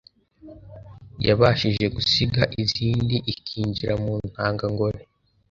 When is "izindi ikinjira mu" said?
2.63-4.13